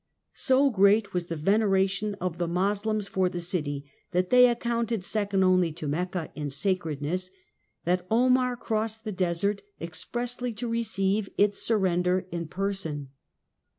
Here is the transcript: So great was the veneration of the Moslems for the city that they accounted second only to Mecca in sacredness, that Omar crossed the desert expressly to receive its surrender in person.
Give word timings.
So 0.33 0.71
great 0.71 1.13
was 1.13 1.27
the 1.27 1.35
veneration 1.35 2.15
of 2.15 2.39
the 2.39 2.47
Moslems 2.47 3.07
for 3.07 3.29
the 3.29 3.39
city 3.39 3.85
that 4.13 4.31
they 4.31 4.49
accounted 4.49 5.03
second 5.03 5.43
only 5.43 5.71
to 5.73 5.87
Mecca 5.87 6.31
in 6.33 6.49
sacredness, 6.49 7.29
that 7.85 8.07
Omar 8.09 8.57
crossed 8.57 9.03
the 9.03 9.11
desert 9.11 9.61
expressly 9.79 10.53
to 10.53 10.67
receive 10.67 11.29
its 11.37 11.61
surrender 11.61 12.25
in 12.31 12.47
person. 12.47 13.09